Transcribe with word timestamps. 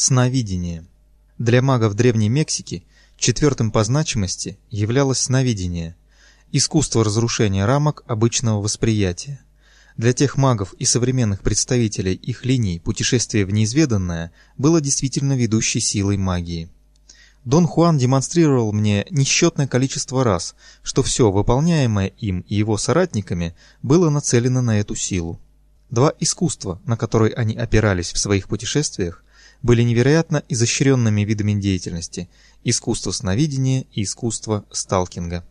Сновидение. 0.00 0.86
Для 1.38 1.60
магов 1.60 1.94
Древней 1.94 2.28
Мексики 2.28 2.84
четвертым 3.16 3.72
по 3.72 3.82
значимости 3.82 4.56
являлось 4.70 5.18
сновидение, 5.18 5.96
искусство 6.52 7.02
разрушения 7.02 7.64
рамок 7.64 8.04
обычного 8.06 8.62
восприятия. 8.62 9.40
Для 9.96 10.12
тех 10.12 10.36
магов 10.36 10.72
и 10.74 10.84
современных 10.84 11.40
представителей 11.40 12.14
их 12.14 12.44
линий 12.44 12.78
путешествие 12.78 13.44
в 13.44 13.50
неизведанное 13.50 14.30
было 14.56 14.80
действительно 14.80 15.36
ведущей 15.36 15.80
силой 15.80 16.16
магии. 16.16 16.68
Дон 17.44 17.66
Хуан 17.66 17.98
демонстрировал 17.98 18.72
мне 18.72 19.04
несчетное 19.10 19.66
количество 19.66 20.22
раз, 20.22 20.54
что 20.84 21.02
все 21.02 21.32
выполняемое 21.32 22.12
им 22.18 22.44
и 22.48 22.54
его 22.54 22.76
соратниками 22.76 23.56
было 23.82 24.10
нацелено 24.10 24.62
на 24.62 24.78
эту 24.78 24.94
силу. 24.94 25.40
Два 25.90 26.12
искусства, 26.20 26.80
на 26.84 26.96
которые 26.96 27.34
они 27.34 27.56
опирались 27.56 28.12
в 28.12 28.18
своих 28.18 28.46
путешествиях, 28.46 29.24
были 29.62 29.82
невероятно 29.82 30.42
изощренными 30.48 31.22
видами 31.22 31.60
деятельности– 31.60 32.28
искусство 32.64 33.12
сновидения 33.12 33.86
и 33.92 34.02
искусство 34.02 34.64
сталкинга. 34.70 35.44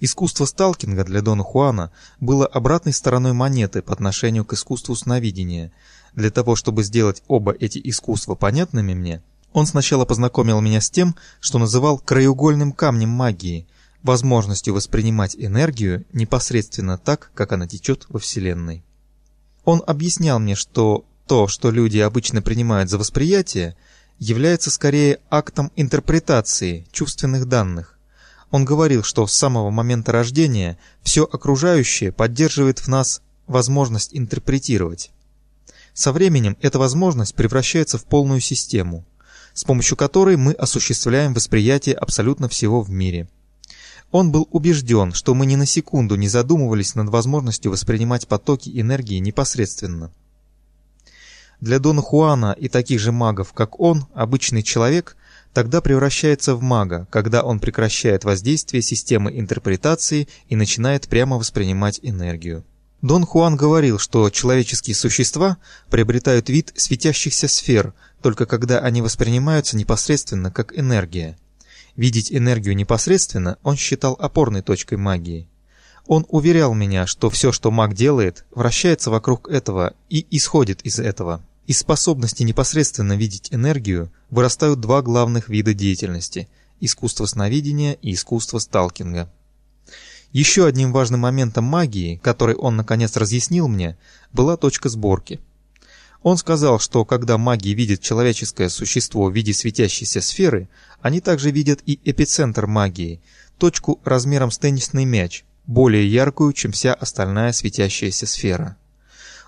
Искусство 0.00 0.46
сталкинга 0.46 1.04
для 1.04 1.20
Дона 1.20 1.42
Хуана 1.42 1.92
было 2.20 2.46
обратной 2.46 2.92
стороной 2.92 3.32
монеты 3.32 3.82
по 3.82 3.92
отношению 3.92 4.44
к 4.44 4.54
искусству 4.54 4.94
сновидения. 4.94 5.72
Для 6.14 6.30
того, 6.30 6.56
чтобы 6.56 6.82
сделать 6.82 7.22
оба 7.28 7.52
эти 7.52 7.80
искусства 7.84 8.34
понятными 8.34 8.94
мне, 8.94 9.22
он 9.52 9.66
сначала 9.66 10.04
познакомил 10.04 10.60
меня 10.60 10.80
с 10.80 10.90
тем, 10.90 11.14
что 11.38 11.58
называл 11.58 11.98
краеугольным 11.98 12.72
камнем 12.72 13.10
магии, 13.10 13.66
возможностью 14.02 14.72
воспринимать 14.72 15.36
энергию 15.36 16.06
непосредственно 16.12 16.96
так, 16.96 17.30
как 17.34 17.52
она 17.52 17.66
течет 17.66 18.06
во 18.08 18.18
Вселенной. 18.18 18.82
Он 19.64 19.82
объяснял 19.86 20.38
мне, 20.38 20.54
что 20.54 21.04
то, 21.30 21.46
что 21.46 21.70
люди 21.70 21.98
обычно 21.98 22.42
принимают 22.42 22.90
за 22.90 22.98
восприятие, 22.98 23.76
является 24.18 24.68
скорее 24.68 25.20
актом 25.30 25.70
интерпретации 25.76 26.88
чувственных 26.90 27.46
данных. 27.46 27.96
Он 28.50 28.64
говорил, 28.64 29.04
что 29.04 29.24
с 29.28 29.32
самого 29.32 29.70
момента 29.70 30.10
рождения 30.10 30.76
все 31.04 31.22
окружающее 31.22 32.10
поддерживает 32.10 32.80
в 32.80 32.88
нас 32.88 33.22
возможность 33.46 34.10
интерпретировать. 34.12 35.12
Со 35.94 36.10
временем 36.10 36.56
эта 36.62 36.80
возможность 36.80 37.36
превращается 37.36 37.96
в 37.96 38.06
полную 38.06 38.40
систему, 38.40 39.04
с 39.54 39.62
помощью 39.62 39.96
которой 39.96 40.36
мы 40.36 40.50
осуществляем 40.54 41.32
восприятие 41.32 41.94
абсолютно 41.94 42.48
всего 42.48 42.82
в 42.82 42.90
мире. 42.90 43.28
Он 44.10 44.32
был 44.32 44.48
убежден, 44.50 45.12
что 45.12 45.36
мы 45.36 45.46
ни 45.46 45.54
на 45.54 45.64
секунду 45.64 46.16
не 46.16 46.26
задумывались 46.26 46.96
над 46.96 47.08
возможностью 47.08 47.70
воспринимать 47.70 48.26
потоки 48.26 48.68
энергии 48.80 49.18
непосредственно. 49.18 50.10
Для 51.60 51.78
Дона 51.78 52.00
Хуана 52.00 52.56
и 52.58 52.68
таких 52.68 53.00
же 53.00 53.12
магов, 53.12 53.52
как 53.52 53.78
он, 53.78 54.06
обычный 54.14 54.62
человек 54.62 55.16
тогда 55.52 55.80
превращается 55.80 56.54
в 56.54 56.62
мага, 56.62 57.06
когда 57.10 57.42
он 57.42 57.60
прекращает 57.60 58.24
воздействие 58.24 58.82
системы 58.82 59.38
интерпретации 59.38 60.28
и 60.48 60.56
начинает 60.56 61.08
прямо 61.08 61.36
воспринимать 61.36 62.00
энергию. 62.02 62.64
Дон 63.02 63.26
Хуан 63.26 63.56
говорил, 63.56 63.98
что 63.98 64.30
человеческие 64.30 64.94
существа 64.94 65.56
приобретают 65.90 66.48
вид 66.48 66.72
светящихся 66.76 67.48
сфер, 67.48 67.94
только 68.22 68.46
когда 68.46 68.78
они 68.78 69.02
воспринимаются 69.02 69.76
непосредственно 69.76 70.50
как 70.50 70.78
энергия. 70.78 71.36
Видеть 71.96 72.32
энергию 72.32 72.76
непосредственно 72.76 73.58
он 73.62 73.76
считал 73.76 74.16
опорной 74.18 74.62
точкой 74.62 74.98
магии. 74.98 75.48
Он 76.06 76.26
уверял 76.28 76.74
меня, 76.74 77.06
что 77.06 77.30
все, 77.30 77.52
что 77.52 77.70
маг 77.70 77.94
делает, 77.94 78.44
вращается 78.50 79.10
вокруг 79.10 79.48
этого 79.48 79.94
и 80.08 80.26
исходит 80.30 80.82
из 80.82 80.98
этого. 80.98 81.42
Из 81.70 81.78
способности 81.78 82.42
непосредственно 82.42 83.16
видеть 83.16 83.46
энергию 83.52 84.12
вырастают 84.28 84.80
два 84.80 85.02
главных 85.02 85.48
вида 85.48 85.72
деятельности– 85.72 86.48
искусство 86.80 87.26
сновидения 87.26 87.92
и 87.92 88.12
искусство 88.12 88.58
сталкинга. 88.58 89.32
Еще 90.32 90.66
одним 90.66 90.90
важным 90.90 91.20
моментом 91.20 91.62
магии, 91.62 92.16
который 92.16 92.56
он 92.56 92.74
наконец 92.74 93.16
разъяснил 93.16 93.68
мне, 93.68 93.96
была 94.32 94.56
точка 94.56 94.88
сборки. 94.88 95.38
Он 96.24 96.38
сказал, 96.38 96.80
что 96.80 97.04
когда 97.04 97.38
маги 97.38 97.68
видят 97.68 98.00
человеческое 98.00 98.68
существо 98.68 99.26
в 99.26 99.32
виде 99.32 99.54
светящейся 99.54 100.20
сферы, 100.20 100.68
они 101.00 101.20
также 101.20 101.52
видят 101.52 101.82
и 101.86 102.00
эпицентр 102.04 102.66
магии, 102.66 103.20
точку 103.58 104.00
размером 104.04 104.50
с 104.50 104.58
теннисный 104.58 105.04
мяч, 105.04 105.44
более 105.68 106.12
яркую, 106.12 106.52
чем 106.52 106.72
вся 106.72 106.94
остальная 106.94 107.52
светящаяся 107.52 108.26
сфера. 108.26 108.76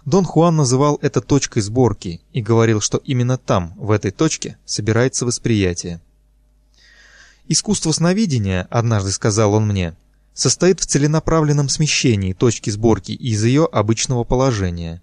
Дон 0.05 0.25
Хуан 0.25 0.57
называл 0.57 0.99
это 1.01 1.21
точкой 1.21 1.61
сборки 1.63 2.21
и 2.33 2.43
говорил, 2.43 2.81
что 2.81 2.99
именно 2.99 3.39
там, 3.39 3.75
в 3.77 3.93
этой 3.93 4.11
точке, 4.11 4.59
собирается 4.65 5.25
восприятие. 5.25 6.01
«Искусство 7.47 7.93
сновидения,— 7.93 8.67
однажды 8.71 9.13
сказал 9.13 9.55
он 9.55 9.67
мне,— 9.67 9.95
состоит 10.35 10.81
в 10.81 10.87
целенаправленном 10.87 11.69
смещении 11.69 12.33
точки 12.33 12.71
сборки 12.71 13.13
из 13.13 13.45
ее 13.45 13.69
обычного 13.71 14.25
положения. 14.25 15.01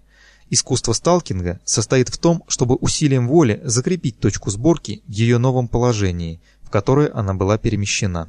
Искусство 0.50 0.92
сталкинга 0.92 1.60
состоит 1.64 2.10
в 2.10 2.18
том, 2.18 2.44
чтобы 2.48 2.74
усилием 2.74 3.28
воли 3.28 3.62
закрепить 3.64 4.18
точку 4.18 4.50
сборки 4.50 5.02
в 5.06 5.12
ее 5.12 5.38
новом 5.38 5.68
положении, 5.68 6.40
в 6.62 6.68
которое 6.68 7.10
она 7.14 7.32
была 7.32 7.56
перемещена». 7.56 8.28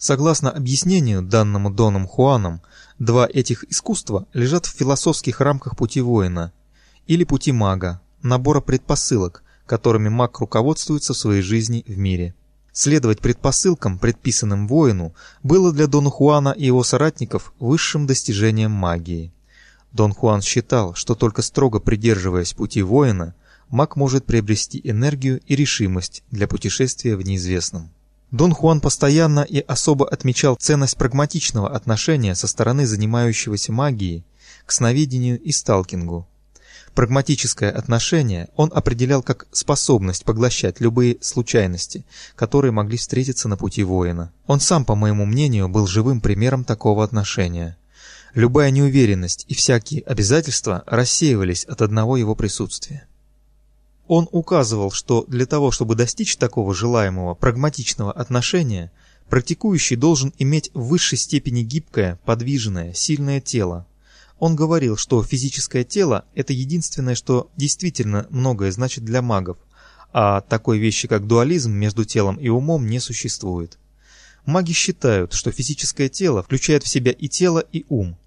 Согласно 0.00 0.50
объяснению, 0.50 1.20
данному 1.20 1.70
Доном 1.70 2.06
Хуаном, 2.06 2.62
два 2.98 3.28
этих 3.30 3.64
искусства 3.70 4.26
лежат 4.32 4.64
в 4.64 4.74
философских 4.74 5.42
рамках 5.42 5.76
пути 5.76 6.00
воина 6.00 6.54
или 7.06 7.24
пути 7.24 7.52
мага, 7.52 8.00
набора 8.22 8.62
предпосылок, 8.62 9.42
которыми 9.66 10.08
маг 10.08 10.40
руководствуется 10.40 11.12
в 11.12 11.18
своей 11.18 11.42
жизни 11.42 11.84
в 11.86 11.98
мире. 11.98 12.34
Следовать 12.72 13.20
предпосылкам, 13.20 13.98
предписанным 13.98 14.68
воину, 14.68 15.14
было 15.42 15.70
для 15.70 15.86
Дона 15.86 16.08
Хуана 16.08 16.54
и 16.56 16.64
его 16.64 16.82
соратников 16.82 17.52
высшим 17.60 18.06
достижением 18.06 18.70
магии. 18.70 19.34
Дон 19.92 20.14
Хуан 20.14 20.40
считал, 20.40 20.94
что 20.94 21.14
только 21.14 21.42
строго 21.42 21.78
придерживаясь 21.78 22.54
пути 22.54 22.80
воина, 22.80 23.34
маг 23.68 23.96
может 23.96 24.24
приобрести 24.24 24.80
энергию 24.82 25.42
и 25.46 25.54
решимость 25.56 26.24
для 26.30 26.48
путешествия 26.48 27.16
в 27.16 27.22
неизвестном. 27.22 27.90
Дон 28.30 28.52
Хуан 28.52 28.80
постоянно 28.80 29.40
и 29.40 29.58
особо 29.60 30.08
отмечал 30.08 30.54
ценность 30.54 30.96
прагматичного 30.96 31.68
отношения 31.68 32.36
со 32.36 32.46
стороны 32.46 32.86
занимающегося 32.86 33.72
магией 33.72 34.24
к 34.66 34.72
сновидению 34.72 35.40
и 35.40 35.50
сталкингу. 35.50 36.28
Прагматическое 36.94 37.70
отношение 37.70 38.48
он 38.56 38.70
определял 38.74 39.22
как 39.22 39.46
способность 39.52 40.24
поглощать 40.24 40.80
любые 40.80 41.18
случайности, 41.20 42.04
которые 42.36 42.72
могли 42.72 42.98
встретиться 42.98 43.48
на 43.48 43.56
пути 43.56 43.82
воина. 43.82 44.32
Он 44.46 44.60
сам, 44.60 44.84
по 44.84 44.94
моему 44.94 45.24
мнению, 45.24 45.68
был 45.68 45.86
живым 45.86 46.20
примером 46.20 46.64
такого 46.64 47.02
отношения. 47.02 47.76
Любая 48.34 48.70
неуверенность 48.70 49.44
и 49.48 49.54
всякие 49.54 50.02
обязательства 50.02 50.84
рассеивались 50.86 51.64
от 51.64 51.82
одного 51.82 52.16
его 52.16 52.36
присутствия. 52.36 53.08
Он 54.12 54.28
указывал, 54.32 54.90
что 54.90 55.24
для 55.28 55.46
того, 55.46 55.70
чтобы 55.70 55.94
достичь 55.94 56.36
такого 56.36 56.74
желаемого 56.74 57.34
прагматичного 57.34 58.10
отношения, 58.10 58.90
практикующий 59.28 59.94
должен 59.94 60.32
иметь 60.36 60.72
в 60.74 60.88
высшей 60.88 61.16
степени 61.16 61.62
гибкое, 61.62 62.18
подвижное, 62.24 62.92
сильное 62.92 63.40
тело. 63.40 63.86
Он 64.40 64.56
говорил, 64.56 64.96
что 64.96 65.22
физическое 65.22 65.84
тело– 65.84 66.24
это 66.34 66.52
единственное, 66.52 67.14
что 67.14 67.52
действительно 67.56 68.26
многое 68.30 68.72
значит 68.72 69.04
для 69.04 69.22
магов, 69.22 69.58
а 70.12 70.40
такой 70.40 70.80
вещи, 70.80 71.06
как 71.06 71.28
дуализм 71.28 71.70
между 71.70 72.04
телом 72.04 72.34
и 72.34 72.48
умом, 72.48 72.88
не 72.88 72.98
существует. 72.98 73.78
Маги 74.44 74.72
считают, 74.72 75.34
что 75.34 75.52
физическое 75.52 76.08
тело 76.08 76.42
включает 76.42 76.82
в 76.82 76.88
себя 76.88 77.12
и 77.12 77.28
тело, 77.28 77.60
и 77.60 77.86
ум, 77.88 78.18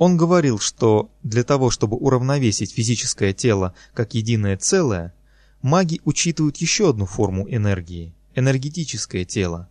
он 0.00 0.16
говорил, 0.16 0.58
что 0.58 1.10
для 1.22 1.44
того, 1.44 1.68
чтобы 1.68 1.98
уравновесить 1.98 2.72
физическое 2.72 3.34
тело 3.34 3.74
как 3.92 4.14
единое 4.14 4.56
целое, 4.56 5.12
маги 5.60 6.00
учитывают 6.06 6.56
еще 6.56 6.88
одну 6.88 7.04
форму 7.04 7.46
энергии– 7.46 8.14
энергетическое 8.34 9.26
тело, 9.26 9.68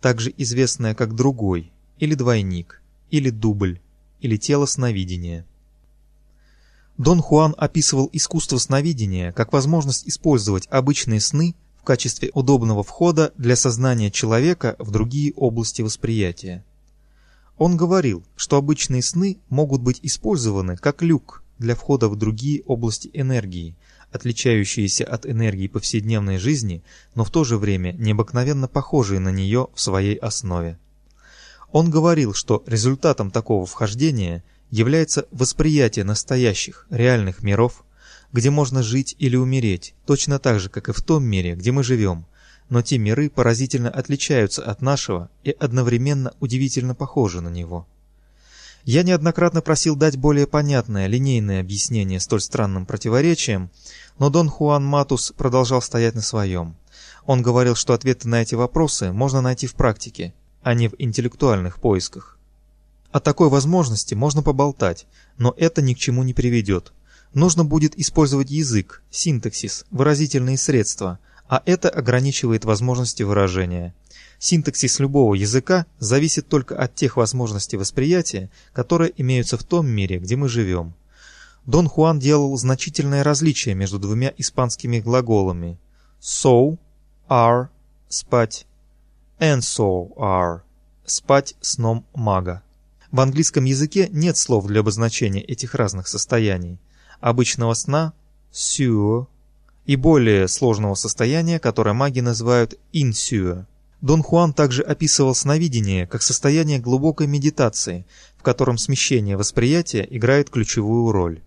также 0.00 0.32
известное 0.38 0.94
как 0.94 1.14
другой, 1.14 1.72
или 1.98 2.14
двойник, 2.14 2.80
или 3.10 3.28
дубль, 3.28 3.78
или 4.22 4.38
тело 4.38 4.64
сновидения. 4.64 5.44
Дон 6.96 7.20
Хуан 7.20 7.54
описывал 7.58 8.08
искусство 8.14 8.56
сновидения 8.56 9.30
как 9.32 9.52
возможность 9.52 10.08
использовать 10.08 10.66
обычные 10.70 11.20
сны 11.20 11.54
в 11.78 11.84
качестве 11.84 12.30
удобного 12.32 12.82
входа 12.82 13.34
для 13.36 13.56
сознания 13.56 14.10
человека 14.10 14.74
в 14.78 14.90
другие 14.90 15.34
области 15.34 15.82
восприятия. 15.82 16.64
Он 17.58 17.76
говорил, 17.76 18.22
что 18.36 18.56
обычные 18.56 19.02
сны 19.02 19.38
могут 19.48 19.80
быть 19.80 20.00
использованы 20.02 20.76
как 20.76 21.02
люк 21.02 21.42
для 21.58 21.74
входа 21.74 22.08
в 22.08 22.16
другие 22.16 22.62
области 22.64 23.10
энергии, 23.14 23.74
отличающиеся 24.12 25.04
от 25.04 25.26
энергии 25.26 25.68
повседневной 25.68 26.38
жизни, 26.38 26.82
но 27.14 27.24
в 27.24 27.30
то 27.30 27.44
же 27.44 27.56
время 27.56 27.92
необыкновенно 27.92 28.68
похожие 28.68 29.20
на 29.20 29.30
нее 29.30 29.68
в 29.74 29.80
своей 29.80 30.16
основе. 30.16 30.78
Он 31.72 31.90
говорил, 31.90 32.34
что 32.34 32.62
результатом 32.66 33.30
такого 33.30 33.66
вхождения 33.66 34.44
является 34.70 35.26
восприятие 35.30 36.04
настоящих, 36.04 36.86
реальных 36.90 37.42
миров, 37.42 37.84
где 38.32 38.50
можно 38.50 38.82
жить 38.82 39.16
или 39.18 39.36
умереть, 39.36 39.94
точно 40.04 40.38
так 40.38 40.60
же, 40.60 40.68
как 40.68 40.88
и 40.88 40.92
в 40.92 41.00
том 41.00 41.24
мире, 41.24 41.54
где 41.54 41.72
мы 41.72 41.82
живем. 41.82 42.26
Но 42.68 42.82
те 42.82 42.98
миры 42.98 43.30
поразительно 43.30 43.90
отличаются 43.90 44.62
от 44.62 44.82
нашего 44.82 45.30
и 45.44 45.50
одновременно 45.58 46.34
удивительно 46.40 46.94
похожи 46.94 47.40
на 47.40 47.48
него. 47.48 47.86
Я 48.84 49.02
неоднократно 49.02 49.62
просил 49.62 49.96
дать 49.96 50.16
более 50.16 50.46
понятное, 50.46 51.08
линейное 51.08 51.60
объяснение 51.60 52.20
столь 52.20 52.40
странным 52.40 52.86
противоречиям, 52.86 53.70
но 54.18 54.30
Дон 54.30 54.48
Хуан 54.48 54.84
Матус 54.84 55.32
продолжал 55.36 55.82
стоять 55.82 56.14
на 56.14 56.22
своем. 56.22 56.76
Он 57.26 57.42
говорил, 57.42 57.74
что 57.74 57.94
ответы 57.94 58.28
на 58.28 58.42
эти 58.42 58.54
вопросы 58.54 59.10
можно 59.12 59.40
найти 59.40 59.66
в 59.66 59.74
практике, 59.74 60.34
а 60.62 60.74
не 60.74 60.88
в 60.88 60.94
интеллектуальных 60.98 61.80
поисках. 61.80 62.38
О 63.10 63.18
такой 63.18 63.48
возможности 63.48 64.14
можно 64.14 64.42
поболтать, 64.42 65.06
но 65.36 65.54
это 65.56 65.82
ни 65.82 65.94
к 65.94 65.98
чему 65.98 66.22
не 66.22 66.34
приведет. 66.34 66.92
Нужно 67.34 67.64
будет 67.64 67.98
использовать 67.98 68.50
язык, 68.50 69.02
синтаксис, 69.10 69.84
выразительные 69.90 70.56
средства, 70.56 71.18
а 71.48 71.62
это 71.64 71.88
ограничивает 71.88 72.64
возможности 72.64 73.22
выражения. 73.22 73.94
Синтаксис 74.38 74.98
любого 74.98 75.34
языка 75.34 75.86
зависит 75.98 76.48
только 76.48 76.76
от 76.76 76.94
тех 76.94 77.16
возможностей 77.16 77.76
восприятия, 77.76 78.50
которые 78.72 79.12
имеются 79.16 79.56
в 79.56 79.64
том 79.64 79.86
мире, 79.86 80.18
где 80.18 80.36
мы 80.36 80.48
живем. 80.48 80.94
Дон 81.64 81.88
Хуан 81.88 82.18
делал 82.18 82.56
значительное 82.56 83.24
различие 83.24 83.74
между 83.74 83.98
двумя 83.98 84.32
испанскими 84.36 85.00
глаголами 85.00 85.78
«so»– 86.20 86.78
«are»– 87.28 87.68
«спать» 88.08 88.66
«and 89.40 89.60
so 89.60 90.14
are»– 90.16 90.60
«спать 91.06 91.56
сном 91.60 92.06
мага». 92.14 92.62
В 93.10 93.20
английском 93.20 93.64
языке 93.64 94.08
нет 94.10 94.36
слов 94.36 94.66
для 94.66 94.80
обозначения 94.80 95.42
этих 95.42 95.74
разных 95.74 96.06
состояний. 96.06 96.78
Обычного 97.20 97.74
сна– 97.74 98.12
«sure» 98.52 99.26
и 99.86 99.96
более 99.96 100.48
сложного 100.48 100.94
состояния, 100.94 101.58
которое 101.58 101.92
маги 101.94 102.20
называют 102.20 102.78
«insure». 102.92 103.66
Дон 104.02 104.22
Хуан 104.22 104.52
также 104.52 104.82
описывал 104.82 105.34
сновидение 105.34 106.06
как 106.06 106.22
состояние 106.22 106.78
глубокой 106.78 107.26
медитации, 107.26 108.04
в 108.36 108.42
котором 108.42 108.78
смещение 108.78 109.36
восприятия 109.36 110.06
играет 110.08 110.50
ключевую 110.50 111.10
роль. 111.12 111.40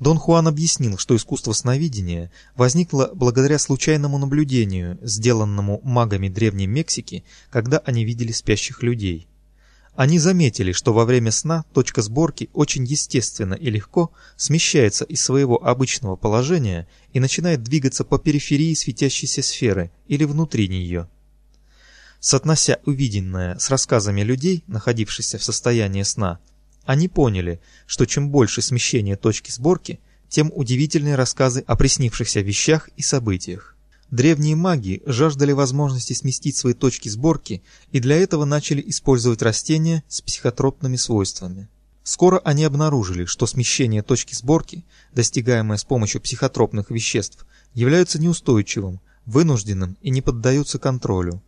Дон 0.00 0.18
Хуан 0.18 0.48
объяснил, 0.48 0.98
что 0.98 1.14
искусство 1.14 1.52
сновидения 1.52 2.32
возникло 2.56 3.10
благодаря 3.14 3.58
случайному 3.58 4.18
наблюдению, 4.18 4.98
сделанному 5.02 5.80
магами 5.84 6.28
Древней 6.28 6.66
Мексики, 6.66 7.24
когда 7.50 7.78
они 7.78 8.04
видели 8.04 8.32
спящих 8.32 8.82
людей. 8.82 9.28
Они 9.96 10.18
заметили, 10.18 10.72
что 10.72 10.92
во 10.92 11.04
время 11.04 11.30
сна 11.30 11.64
точка 11.72 12.02
сборки 12.02 12.50
очень 12.52 12.84
естественно 12.84 13.54
и 13.54 13.70
легко 13.70 14.10
смещается 14.36 15.04
из 15.04 15.22
своего 15.22 15.64
обычного 15.64 16.16
положения 16.16 16.88
и 17.12 17.20
начинает 17.20 17.62
двигаться 17.62 18.04
по 18.04 18.18
периферии 18.18 18.74
светящейся 18.74 19.42
сферы 19.42 19.92
или 20.08 20.24
внутри 20.24 20.68
нее. 20.68 21.08
Соотнося 22.18 22.78
увиденное 22.86 23.56
с 23.58 23.70
рассказами 23.70 24.22
людей, 24.22 24.64
находившихся 24.66 25.38
в 25.38 25.44
состоянии 25.44 26.02
сна, 26.02 26.40
они 26.84 27.08
поняли, 27.08 27.60
что 27.86 28.04
чем 28.04 28.30
больше 28.30 28.62
смещение 28.62 29.16
точки 29.16 29.50
сборки, 29.50 30.00
тем 30.28 30.50
удивительнее 30.54 31.14
рассказы 31.14 31.62
о 31.66 31.76
приснившихся 31.76 32.40
вещах 32.40 32.88
и 32.96 33.02
событиях. 33.02 33.73
Древние 34.14 34.54
маги 34.54 35.02
жаждали 35.06 35.50
возможности 35.50 36.12
сместить 36.12 36.56
свои 36.56 36.72
точки 36.72 37.08
сборки 37.08 37.64
и 37.90 37.98
для 37.98 38.16
этого 38.16 38.44
начали 38.44 38.80
использовать 38.86 39.42
растения 39.42 40.04
с 40.06 40.20
психотропными 40.20 40.94
свойствами. 40.94 41.68
Скоро 42.04 42.38
они 42.44 42.62
обнаружили, 42.62 43.24
что 43.24 43.48
смещение 43.48 44.04
точки 44.04 44.36
сборки, 44.36 44.84
достигаемое 45.14 45.78
с 45.78 45.82
помощью 45.82 46.20
психотропных 46.20 46.92
веществ, 46.92 47.44
является 47.74 48.20
неустойчивым, 48.20 49.00
вынужденным 49.26 49.96
и 50.00 50.10
не 50.10 50.22
поддаются 50.22 50.78
контролю. 50.78 51.42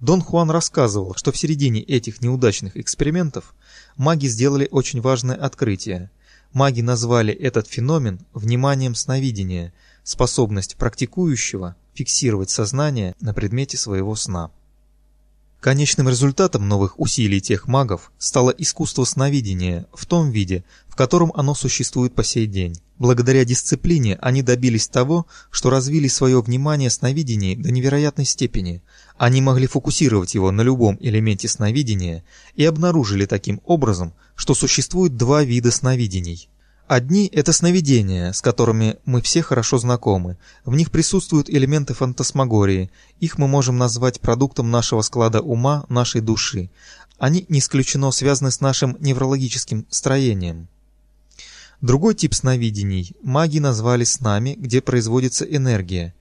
Дон 0.00 0.22
Хуан 0.22 0.50
рассказывал, 0.50 1.14
что 1.14 1.30
в 1.30 1.36
середине 1.36 1.82
этих 1.82 2.22
неудачных 2.22 2.78
экспериментов 2.78 3.54
маги 3.98 4.28
сделали 4.28 4.66
очень 4.70 5.02
важное 5.02 5.36
открытие. 5.36 6.10
Маги 6.54 6.80
назвали 6.80 7.34
этот 7.34 7.68
феномен 7.68 8.20
вниманием 8.32 8.94
сновидения, 8.94 9.74
способность 10.08 10.76
практикующего 10.76 11.76
фиксировать 11.92 12.48
сознание 12.48 13.14
на 13.20 13.34
предмете 13.34 13.76
своего 13.76 14.16
сна. 14.16 14.50
Конечным 15.60 16.08
результатом 16.08 16.66
новых 16.66 16.98
усилий 16.98 17.42
тех 17.42 17.68
магов 17.68 18.10
стало 18.16 18.50
искусство 18.50 19.04
сновидения 19.04 19.86
в 19.92 20.06
том 20.06 20.30
виде, 20.30 20.64
в 20.86 20.96
котором 20.96 21.30
оно 21.34 21.54
существует 21.54 22.14
по 22.14 22.24
сей 22.24 22.46
день. 22.46 22.80
Благодаря 22.98 23.44
дисциплине 23.44 24.16
они 24.22 24.40
добились 24.40 24.88
того, 24.88 25.26
что 25.50 25.68
развили 25.68 26.08
свое 26.08 26.40
внимание 26.40 26.88
сновидений 26.88 27.54
до 27.54 27.70
невероятной 27.70 28.24
степени. 28.24 28.82
Они 29.18 29.42
могли 29.42 29.66
фокусировать 29.66 30.34
его 30.34 30.50
на 30.50 30.62
любом 30.62 30.96
элементе 31.00 31.48
сновидения 31.48 32.24
и 32.54 32.64
обнаружили 32.64 33.26
таким 33.26 33.60
образом, 33.66 34.14
что 34.36 34.54
существует 34.54 35.18
два 35.18 35.44
вида 35.44 35.70
сновидений– 35.70 36.48
Одни– 36.88 37.26
это 37.34 37.52
сновидения, 37.52 38.32
с 38.32 38.40
которыми 38.40 38.96
мы 39.04 39.20
все 39.20 39.42
хорошо 39.42 39.76
знакомы. 39.76 40.38
В 40.64 40.74
них 40.74 40.90
присутствуют 40.90 41.50
элементы 41.50 41.92
фантасмагории. 41.92 42.90
Их 43.20 43.36
мы 43.36 43.46
можем 43.46 43.76
назвать 43.76 44.20
продуктом 44.20 44.70
нашего 44.70 45.02
склада 45.02 45.42
ума, 45.42 45.84
нашей 45.90 46.22
души. 46.22 46.70
Они 47.18 47.44
не 47.50 47.58
исключено 47.58 48.10
связаны 48.10 48.50
с 48.50 48.62
нашим 48.62 48.96
неврологическим 49.00 49.84
строением. 49.90 50.66
Другой 51.82 52.14
тип 52.14 52.32
сновидений 52.32 53.14
маги 53.22 53.58
назвали 53.58 54.04
снами, 54.04 54.56
где 54.58 54.80
производится 54.80 55.44
энергия. 55.44 56.14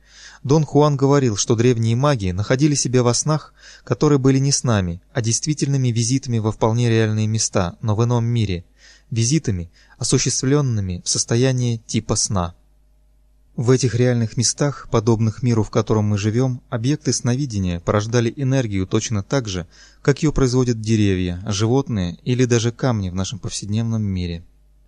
Дон 0.43 0.65
Хуан 0.65 0.97
говорил, 0.97 1.37
что 1.37 1.55
древние 1.55 1.95
маги 1.95 2.31
находили 2.31 2.75
себя 2.75 3.03
во 3.03 3.13
снах, 3.13 3.53
которые 3.85 4.19
были 4.19 4.37
не 4.37 4.51
снами, 4.51 5.01
а 5.13 5.21
действительными 5.21 5.87
визитами 5.87 6.39
во 6.39 6.51
вполне 6.51 6.89
реальные 6.89 7.27
места, 7.27 7.77
но 7.79 7.95
в 7.95 8.03
ином 8.03 8.25
мире– 8.25 8.65
визитами, 9.11 9.69
осуществленными 9.97 11.01
в 11.03 11.09
состоянии 11.09 11.77
типа 11.77 12.15
сна. 12.15 12.55
В 13.55 13.71
этих 13.71 13.95
реальных 13.95 14.37
местах, 14.37 14.87
подобных 14.91 15.41
миру, 15.41 15.63
в 15.63 15.71
котором 15.71 16.05
мы 16.05 16.19
живем, 16.19 16.61
объекты 16.69 17.11
сновидения 17.11 17.79
порождали 17.79 18.31
энергию 18.35 18.85
точно 18.85 19.23
так 19.23 19.47
же, 19.47 19.67
как 20.03 20.21
ее 20.21 20.31
производят 20.31 20.79
деревья, 20.79 21.41
животные 21.47 22.19
или 22.23 22.45
даже 22.45 22.71
камни 22.71 23.09
в 23.09 23.15
нашем 23.15 23.39
повседневном 23.39 24.03
мире. 24.03 24.43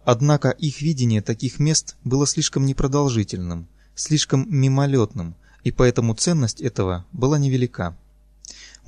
Однако 0.06 0.50
их 0.50 0.81
видение 0.81 1.23
таких 1.23 1.57
мест 1.57 1.95
было 2.03 2.27
слишком 2.27 2.67
непродолжительным, 2.67 3.67
слишком 3.95 4.45
мимолетным, 4.47 5.35
и 5.63 5.71
поэтому 5.71 6.13
ценность 6.13 6.62
этого 6.62 7.05
была 7.12 7.39
невелика. 7.39 7.98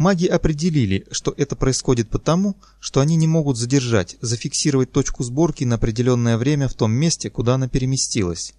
Маги 0.02 0.26
определили, 0.26 1.06
что 1.12 1.32
это 1.38 1.56
происходит 1.56 2.10
потому, 2.10 2.56
что 2.80 3.02
они 3.02 3.16
не 3.16 3.28
могут 3.28 3.56
задержать, 3.56 4.18
зафиксировать 4.20 4.92
точку 4.92 5.24
сборки 5.24 5.64
на 5.64 5.76
определенное 5.76 6.40
время 6.40 6.68
в 6.68 6.74
том 6.74 6.92
месте, 6.92 7.30
куда 7.30 7.54
она 7.54 7.68
переместилась. 7.68 8.56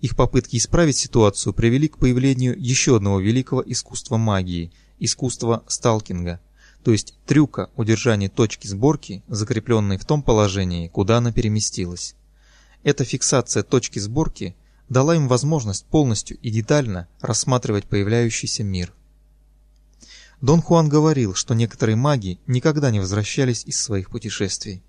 Их 0.00 0.16
попытки 0.16 0.56
исправить 0.56 0.96
ситуацию 0.96 1.52
привели 1.52 1.88
к 1.88 1.98
появлению 1.98 2.56
еще 2.58 2.96
одного 2.96 3.20
великого 3.20 3.62
искусства 3.66 4.16
магии– 4.16 4.72
искусства 4.98 5.62
сталкинга, 5.66 6.40
то 6.82 6.92
есть 6.92 7.18
трюка 7.26 7.68
удержания 7.76 8.30
точки 8.30 8.66
сборки, 8.66 9.22
закрепленной 9.28 9.98
в 9.98 10.06
том 10.06 10.22
положении, 10.22 10.88
куда 10.88 11.18
она 11.18 11.32
переместилась. 11.32 12.14
Эта 12.82 13.04
фиксация 13.04 13.62
точки 13.62 13.98
сборки 13.98 14.56
дала 14.88 15.14
им 15.14 15.28
возможность 15.28 15.84
полностью 15.84 16.38
и 16.38 16.48
детально 16.48 17.08
рассматривать 17.20 17.84
появляющийся 17.84 18.64
мир. 18.64 18.94
Дон 20.40 20.62
Хуан 20.62 20.88
говорил, 20.88 21.34
что 21.34 21.54
некоторые 21.54 21.96
маги 21.96 22.38
никогда 22.46 22.90
не 22.90 23.00
возвращались 23.00 23.64
из 23.64 23.80
своих 23.80 24.10
путешествий. 24.10 24.82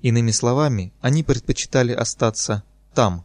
Иными 0.00 0.30
словами, 0.30 0.92
они 1.00 1.22
предпочитали 1.22 1.92
остаться 1.92 2.62
там. 2.94 3.24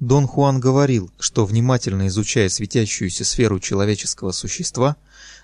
Дон 0.00 0.26
Хуан 0.26 0.60
говорил, 0.60 1.10
что 1.18 1.46
внимательно 1.46 2.08
изучая 2.08 2.48
светящуюся 2.48 3.24
сферу 3.24 3.58
человеческого 3.58 4.32
существа, 4.32 4.96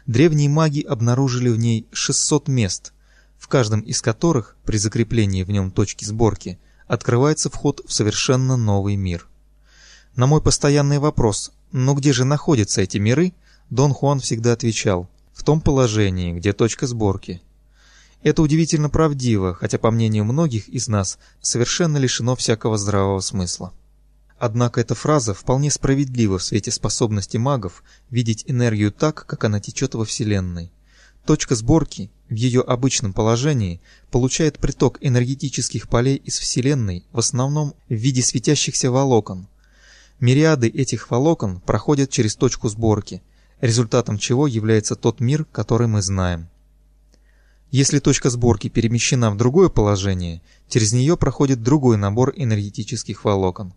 древние 0.07 0.49
маги 0.49 0.81
обнаружили 0.81 1.49
в 1.49 1.59
ней 1.59 1.87
600 1.93 2.49
мест, 2.49 2.93
в 3.39 3.49
каждом 3.49 3.81
из 3.81 4.03
которых, 4.03 4.57
при 4.65 4.77
закреплении 4.77 5.45
в 5.45 5.51
нем 5.51 5.71
точки 5.71 6.05
сборки, 6.05 6.59
открывается 6.87 7.51
вход 7.51 7.81
в 7.87 7.93
совершенно 7.93 8.57
новый 8.57 8.97
мир. 8.97 9.27
На 10.15 10.27
мой 10.27 10.43
постоянный 10.43 10.99
вопрос 10.99 11.53
«Но 11.73 11.95
где 11.95 12.13
же 12.13 12.25
находятся 12.25 12.83
эти 12.83 12.99
миры?» 12.99 13.35
Дон 13.71 13.93
Хуан 13.93 14.21
всегда 14.21 14.53
отвечал 14.53 15.09
«в 15.33 15.43
том 15.43 15.61
положении, 15.61 16.33
где 16.33 16.53
точка 16.53 16.87
сборки». 16.87 17.43
Это 18.23 18.43
удивительно 18.43 18.89
правдиво, 18.89 19.55
хотя, 19.55 19.79
по 19.79 19.91
мнению 19.91 20.25
многих 20.25 20.69
из 20.69 20.89
нас, 20.89 21.19
совершенно 21.41 21.97
лишено 21.97 22.37
всякого 22.37 22.79
здравого 22.79 23.21
смысла. 23.21 23.73
Однако 24.39 24.81
эта 24.81 24.95
фраза 24.95 25.35
вполне 25.35 25.71
справедлива 25.71 26.39
в 26.39 26.45
свете 26.45 26.71
способности 26.71 27.39
магов 27.39 27.83
видеть 28.11 28.45
энергию 28.47 28.93
так, 28.93 29.27
как 29.27 29.45
она 29.45 29.61
течет 29.61 29.95
во 29.95 30.05
Вселенной. 30.05 30.71
Точка 31.25 31.57
сборки 31.57 32.11
в 32.29 32.35
ее 32.35 32.61
обычном 32.61 33.13
положении 33.13 33.81
получает 34.11 34.59
приток 34.59 34.99
энергетических 35.01 35.89
полей 35.89 36.17
из 36.17 36.39
Вселенной 36.39 37.05
в 37.13 37.19
основном 37.19 37.75
в 37.89 37.95
виде 37.95 38.23
светящихся 38.23 38.91
волокон. 38.91 39.49
Мириады 40.21 40.69
этих 40.69 41.11
волокон 41.11 41.61
проходят 41.61 42.11
через 42.11 42.37
точку 42.37 42.69
сборки, 42.69 43.23
результатом 43.61 44.19
чего 44.19 44.47
является 44.47 44.97
тот 44.97 45.21
мир, 45.21 45.45
который 45.47 45.87
мы 45.87 46.03
знаем. 46.03 46.49
Если 47.71 47.99
точка 47.99 48.31
сборки 48.31 48.69
перемещена 48.69 49.31
в 49.31 49.37
другое 49.37 49.69
положение, 49.69 50.41
через 50.69 50.93
нее 50.93 51.17
проходит 51.17 51.63
другой 51.63 51.97
набор 51.97 52.33
энергетических 52.37 53.25
волокон. 53.25 53.75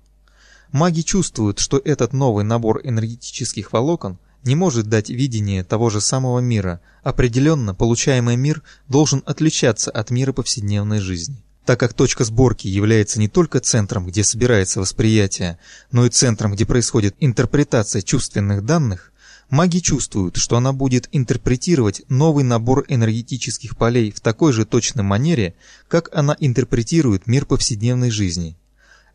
Маги 0.71 1.01
чувствуют, 1.01 1.59
что 1.59 1.81
этот 1.83 2.13
новый 2.13 2.43
набор 2.43 2.81
энергетических 2.83 3.73
волокон 3.73 4.19
не 4.43 4.55
может 4.55 4.87
дать 4.87 5.09
видение 5.09 5.63
того 5.63 5.89
же 5.89 5.99
самого 5.99 6.39
мира. 6.39 6.81
Определенно, 7.03 7.73
получаемый 7.73 8.35
мир 8.35 8.61
должен 8.87 9.23
отличаться 9.25 9.91
от 9.91 10.11
мира 10.11 10.31
повседневной 10.31 10.99
жизни. 10.99 11.43
Так 11.65 11.79
как 11.79 11.93
точка 11.93 12.23
сборки 12.23 12.67
является 12.67 13.19
не 13.19 13.27
только 13.27 13.59
центром, 13.59 14.05
где 14.05 14.23
собирается 14.23 14.79
восприятие, 14.79 15.59
но 15.91 16.05
и 16.05 16.09
центром, 16.09 16.53
где 16.53 16.65
происходит 16.65 17.15
интерпретация 17.19 18.01
чувственных 18.01 18.65
данных, 18.65 19.11
маги 19.49 19.79
чувствуют, 19.79 20.37
что 20.37 20.57
она 20.57 20.73
будет 20.73 21.09
интерпретировать 21.11 22.03
новый 22.09 22.43
набор 22.43 22.85
энергетических 22.87 23.77
полей 23.77 24.11
в 24.11 24.19
такой 24.19 24.53
же 24.53 24.65
точной 24.65 25.03
манере, 25.03 25.55
как 25.87 26.09
она 26.13 26.35
интерпретирует 26.39 27.27
мир 27.27 27.45
повседневной 27.45 28.11
жизни. 28.11 28.55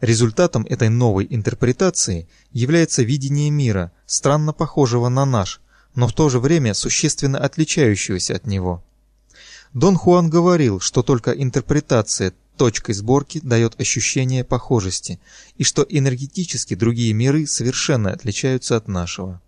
Результатом 0.01 0.67
этой 0.69 0.89
новой 0.89 1.27
интерпретации 1.31 2.29
является 2.53 3.03
видение 3.03 3.51
мира, 3.51 3.93
странно 4.07 4.53
похожего 4.53 5.09
на 5.09 5.25
наш, 5.25 5.61
но 5.95 6.09
в 6.09 6.13
то 6.13 6.29
же 6.29 6.41
время 6.41 6.75
существенно 6.75 7.39
отличающегося 7.39 8.37
от 8.37 8.47
него. 8.47 8.83
Дон 9.73 9.97
Хуан 9.97 10.29
говорил, 10.31 10.81
что 10.81 11.03
только 11.03 11.31
интерпретация 11.31 12.33
точкой 12.57 12.93
сборки 12.93 13.41
дает 13.43 13.81
ощущение 13.81 14.45
похожести, 14.45 15.19
и 15.57 15.65
что 15.65 15.85
энергетически 15.89 16.75
другие 16.75 17.13
миры 17.13 17.47
совершенно 17.47 18.13
отличаются 18.13 18.77
от 18.77 18.89
нашего. 18.89 19.41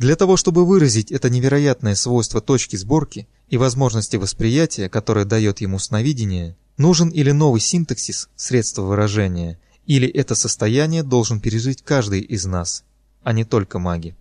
Для 0.00 0.16
того, 0.16 0.38
чтобы 0.38 0.64
выразить 0.64 1.12
это 1.12 1.28
невероятное 1.28 1.94
свойство 1.94 2.40
точки 2.40 2.74
сборки 2.76 3.28
и 3.50 3.58
возможности 3.58 4.16
восприятия, 4.16 4.88
которое 4.88 5.26
дает 5.26 5.60
ему 5.60 5.78
сновидение, 5.78 6.56
нужен 6.78 7.10
или 7.10 7.32
новый 7.32 7.60
синтаксис 7.60 8.30
средства 8.34 8.80
выражения, 8.80 9.60
или 9.84 10.08
это 10.08 10.34
состояние 10.34 11.02
должен 11.02 11.38
пережить 11.38 11.82
каждый 11.82 12.20
из 12.20 12.46
нас, 12.46 12.82
а 13.22 13.34
не 13.34 13.44
только 13.44 13.78
маги. 13.78 14.16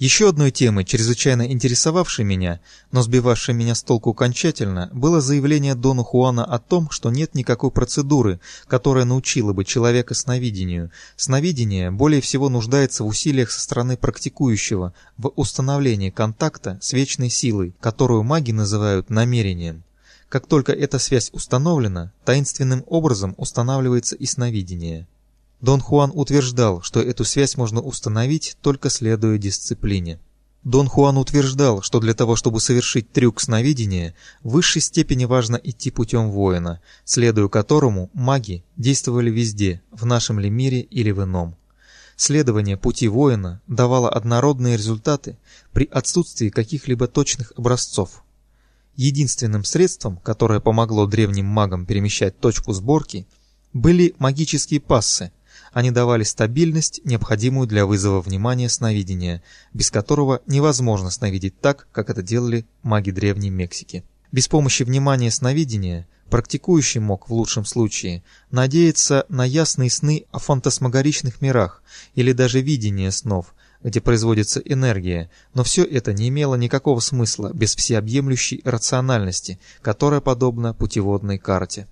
Еще 0.00 0.30
одной 0.30 0.50
темой, 0.50 0.86
чрезвычайно 0.86 1.52
интересовавшей 1.52 2.24
меня, 2.24 2.60
но 2.90 3.02
сбивавшей 3.02 3.52
меня 3.52 3.74
с 3.74 3.82
толку 3.82 4.12
окончательно, 4.12 4.88
было 4.94 5.20
заявление 5.20 5.74
Дона 5.74 6.02
Хуана 6.02 6.42
о 6.42 6.58
том, 6.58 6.88
что 6.88 7.10
нет 7.10 7.34
никакой 7.34 7.70
процедуры, 7.70 8.40
которая 8.66 9.04
научила 9.04 9.52
бы 9.52 9.66
человека 9.66 10.14
сновидению. 10.14 10.90
Сновидение 11.16 11.90
более 11.90 12.22
всего 12.22 12.48
нуждается 12.48 13.04
в 13.04 13.08
усилиях 13.08 13.50
со 13.50 13.60
стороны 13.60 13.98
практикующего, 13.98 14.94
в 15.18 15.32
установлении 15.36 16.08
контакта 16.08 16.78
с 16.80 16.94
вечной 16.94 17.28
силой, 17.28 17.74
которую 17.78 18.22
маги 18.22 18.52
называют 18.52 19.10
намерением. 19.10 19.84
Как 20.30 20.46
только 20.46 20.72
эта 20.72 20.98
связь 20.98 21.28
установлена, 21.34 22.10
таинственным 22.24 22.84
образом 22.86 23.34
устанавливается 23.36 24.16
и 24.16 24.24
сновидение. 24.24 25.06
Дон 25.60 25.80
Хуан 25.80 26.10
утверждал, 26.14 26.80
что 26.80 27.00
эту 27.02 27.24
связь 27.24 27.56
можно 27.56 27.80
установить 27.80 28.56
только 28.62 28.88
следуя 28.88 29.36
дисциплине. 29.36 30.18
Дон 30.64 30.88
Хуан 30.88 31.18
утверждал, 31.18 31.82
что 31.82 32.00
для 32.00 32.14
того, 32.14 32.36
чтобы 32.36 32.60
совершить 32.60 33.12
трюк 33.12 33.40
сновидения, 33.40 34.14
в 34.42 34.50
высшей 34.52 34.82
степени 34.82 35.24
важно 35.24 35.60
идти 35.62 35.90
путем 35.90 36.30
воина, 36.30 36.80
следуя 37.04 37.48
которому 37.48 38.10
маги 38.14 38.62
действовали 38.76 39.30
везде, 39.30 39.82
в 39.90 40.04
нашем 40.06 40.38
ли 40.38 40.50
мире 40.50 40.80
или 40.80 41.10
в 41.10 41.22
ином. 41.24 41.56
Следование 42.16 42.76
пути 42.76 43.08
воина 43.08 43.62
давало 43.66 44.10
однородные 44.10 44.76
результаты 44.76 45.38
при 45.72 45.86
отсутствии 45.86 46.50
каких-либо 46.50 47.06
точных 47.06 47.52
образцов. 47.56 48.22
Единственным 48.96 49.64
средством, 49.64 50.18
которое 50.18 50.60
помогло 50.60 51.06
древним 51.06 51.46
магам 51.46 51.86
перемещать 51.86 52.38
точку 52.38 52.74
сборки, 52.74 53.26
были 53.72 54.14
магические 54.18 54.80
пассы, 54.80 55.32
они 55.72 55.90
давали 55.90 56.24
стабильность, 56.24 57.00
необходимую 57.04 57.66
для 57.66 57.86
вызова 57.86 58.20
внимания 58.20 58.68
сновидения, 58.68 59.42
без 59.72 59.90
которого 59.90 60.40
невозможно 60.46 61.10
сновидеть 61.10 61.60
так, 61.60 61.88
как 61.92 62.10
это 62.10 62.22
делали 62.22 62.66
маги 62.82 63.10
Древней 63.10 63.50
Мексики. 63.50 64.04
Без 64.32 64.48
помощи 64.48 64.82
внимания 64.82 65.30
сновидения 65.30 66.06
практикующий 66.30 67.00
мог 67.00 67.28
в 67.28 67.34
лучшем 67.34 67.64
случае 67.64 68.22
надеяться 68.50 69.26
на 69.28 69.44
ясные 69.44 69.90
сны 69.90 70.24
о 70.30 70.38
фантасмагоричных 70.38 71.40
мирах 71.40 71.82
или 72.14 72.32
даже 72.32 72.60
видение 72.60 73.10
снов, 73.10 73.54
где 73.82 74.00
производится 74.00 74.60
энергия, 74.60 75.30
но 75.54 75.64
все 75.64 75.84
это 75.84 76.12
не 76.12 76.28
имело 76.28 76.54
никакого 76.54 77.00
смысла 77.00 77.52
без 77.52 77.74
всеобъемлющей 77.74 78.60
рациональности, 78.64 79.58
которая 79.82 80.20
подобна 80.20 80.72
путеводной 80.72 81.38
карте. 81.38 81.86